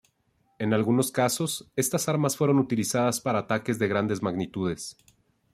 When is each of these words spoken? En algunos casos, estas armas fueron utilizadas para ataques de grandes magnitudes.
En 0.57 0.73
algunos 0.73 1.11
casos, 1.11 1.69
estas 1.75 2.09
armas 2.09 2.35
fueron 2.35 2.57
utilizadas 2.57 3.21
para 3.21 3.37
ataques 3.37 3.77
de 3.77 3.87
grandes 3.87 4.23
magnitudes. 4.23 4.97